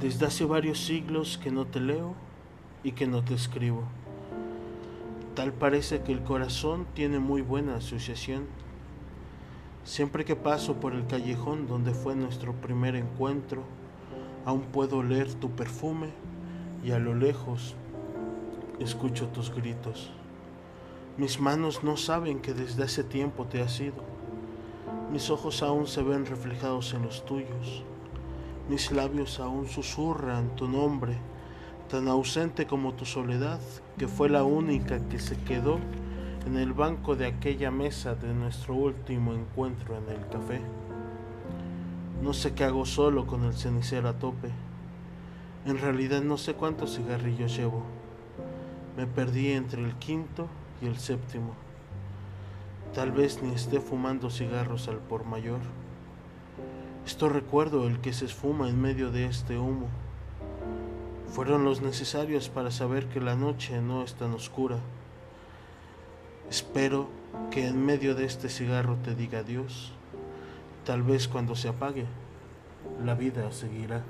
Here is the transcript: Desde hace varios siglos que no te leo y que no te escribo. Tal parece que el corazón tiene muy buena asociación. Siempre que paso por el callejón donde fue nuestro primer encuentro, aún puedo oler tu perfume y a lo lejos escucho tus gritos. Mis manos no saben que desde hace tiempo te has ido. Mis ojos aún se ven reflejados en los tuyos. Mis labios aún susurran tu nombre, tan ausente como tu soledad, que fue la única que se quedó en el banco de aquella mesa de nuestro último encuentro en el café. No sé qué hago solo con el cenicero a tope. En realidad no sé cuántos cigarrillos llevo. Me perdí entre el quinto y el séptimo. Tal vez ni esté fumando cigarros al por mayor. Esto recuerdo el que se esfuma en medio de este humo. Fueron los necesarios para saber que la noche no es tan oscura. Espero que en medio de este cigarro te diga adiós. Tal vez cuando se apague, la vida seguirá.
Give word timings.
Desde 0.00 0.24
hace 0.24 0.46
varios 0.46 0.78
siglos 0.78 1.36
que 1.36 1.50
no 1.50 1.66
te 1.66 1.78
leo 1.78 2.14
y 2.82 2.92
que 2.92 3.06
no 3.06 3.22
te 3.22 3.34
escribo. 3.34 3.82
Tal 5.34 5.52
parece 5.52 6.00
que 6.00 6.10
el 6.10 6.22
corazón 6.22 6.86
tiene 6.94 7.18
muy 7.18 7.42
buena 7.42 7.76
asociación. 7.76 8.46
Siempre 9.84 10.24
que 10.24 10.36
paso 10.36 10.76
por 10.76 10.94
el 10.94 11.06
callejón 11.06 11.66
donde 11.66 11.92
fue 11.92 12.14
nuestro 12.16 12.54
primer 12.54 12.96
encuentro, 12.96 13.62
aún 14.46 14.62
puedo 14.62 14.96
oler 14.96 15.34
tu 15.34 15.50
perfume 15.50 16.08
y 16.82 16.92
a 16.92 16.98
lo 16.98 17.14
lejos 17.14 17.74
escucho 18.78 19.28
tus 19.28 19.54
gritos. 19.54 20.10
Mis 21.18 21.38
manos 21.38 21.84
no 21.84 21.98
saben 21.98 22.40
que 22.40 22.54
desde 22.54 22.84
hace 22.84 23.04
tiempo 23.04 23.44
te 23.44 23.60
has 23.60 23.78
ido. 23.78 24.02
Mis 25.12 25.28
ojos 25.28 25.62
aún 25.62 25.86
se 25.86 26.02
ven 26.02 26.24
reflejados 26.24 26.94
en 26.94 27.02
los 27.02 27.26
tuyos. 27.26 27.84
Mis 28.68 28.92
labios 28.92 29.40
aún 29.40 29.68
susurran 29.68 30.54
tu 30.56 30.68
nombre, 30.68 31.16
tan 31.88 32.06
ausente 32.08 32.66
como 32.66 32.94
tu 32.94 33.04
soledad, 33.04 33.60
que 33.98 34.06
fue 34.06 34.28
la 34.28 34.44
única 34.44 35.00
que 35.08 35.18
se 35.18 35.36
quedó 35.38 35.78
en 36.46 36.56
el 36.56 36.72
banco 36.72 37.16
de 37.16 37.26
aquella 37.26 37.70
mesa 37.70 38.14
de 38.14 38.32
nuestro 38.32 38.74
último 38.74 39.34
encuentro 39.34 39.96
en 39.96 40.08
el 40.08 40.28
café. 40.28 40.60
No 42.22 42.32
sé 42.32 42.54
qué 42.54 42.64
hago 42.64 42.86
solo 42.86 43.26
con 43.26 43.44
el 43.44 43.54
cenicero 43.54 44.08
a 44.08 44.18
tope. 44.18 44.50
En 45.66 45.78
realidad 45.78 46.22
no 46.22 46.36
sé 46.36 46.54
cuántos 46.54 46.96
cigarrillos 46.96 47.56
llevo. 47.56 47.82
Me 48.96 49.06
perdí 49.06 49.52
entre 49.52 49.82
el 49.82 49.94
quinto 49.96 50.46
y 50.82 50.86
el 50.86 50.98
séptimo. 50.98 51.54
Tal 52.94 53.12
vez 53.12 53.42
ni 53.42 53.54
esté 53.54 53.80
fumando 53.80 54.30
cigarros 54.30 54.88
al 54.88 54.98
por 54.98 55.24
mayor. 55.24 55.60
Esto 57.06 57.28
recuerdo 57.28 57.86
el 57.86 58.00
que 58.00 58.12
se 58.12 58.26
esfuma 58.26 58.68
en 58.68 58.80
medio 58.80 59.10
de 59.10 59.26
este 59.26 59.58
humo. 59.58 59.88
Fueron 61.32 61.64
los 61.64 61.80
necesarios 61.80 62.48
para 62.48 62.70
saber 62.70 63.06
que 63.06 63.20
la 63.20 63.36
noche 63.36 63.80
no 63.80 64.02
es 64.02 64.14
tan 64.14 64.32
oscura. 64.32 64.78
Espero 66.48 67.08
que 67.50 67.68
en 67.68 67.84
medio 67.84 68.14
de 68.14 68.24
este 68.24 68.48
cigarro 68.48 68.96
te 69.04 69.14
diga 69.14 69.40
adiós. 69.40 69.92
Tal 70.84 71.02
vez 71.02 71.28
cuando 71.28 71.54
se 71.54 71.68
apague, 71.68 72.06
la 73.04 73.14
vida 73.14 73.52
seguirá. 73.52 74.02